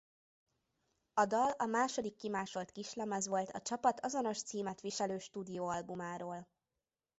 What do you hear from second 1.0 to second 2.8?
A dal a második kimásolt